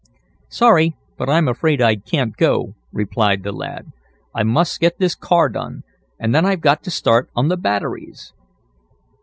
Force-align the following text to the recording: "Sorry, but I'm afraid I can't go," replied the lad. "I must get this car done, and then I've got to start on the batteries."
"Sorry, 0.49 0.95
but 1.15 1.29
I'm 1.29 1.47
afraid 1.47 1.79
I 1.79 1.95
can't 1.95 2.35
go," 2.35 2.73
replied 2.91 3.43
the 3.43 3.51
lad. 3.51 3.91
"I 4.33 4.41
must 4.41 4.79
get 4.79 4.97
this 4.97 5.13
car 5.13 5.47
done, 5.47 5.83
and 6.17 6.33
then 6.33 6.43
I've 6.43 6.61
got 6.61 6.81
to 6.85 6.89
start 6.89 7.29
on 7.35 7.49
the 7.49 7.55
batteries." 7.57 8.33